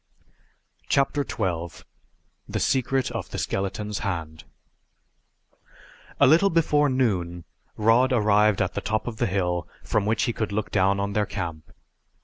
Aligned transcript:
CHAPTER 0.89 1.23
XII 1.23 1.83
THE 2.49 2.59
SECRET 2.59 3.11
OF 3.11 3.29
THE 3.29 3.37
SKELETON'S 3.37 3.99
HAND 3.99 4.45
A 6.19 6.25
little 6.25 6.49
before 6.49 6.89
noon 6.89 7.43
Rod 7.77 8.11
arrived 8.11 8.63
at 8.63 8.73
the 8.73 8.81
top 8.81 9.05
of 9.05 9.17
the 9.17 9.27
hill 9.27 9.67
from 9.83 10.07
which 10.07 10.23
he 10.23 10.33
could 10.33 10.51
look 10.51 10.71
down 10.71 10.99
on 10.99 11.13
their 11.13 11.27
camp. 11.27 11.71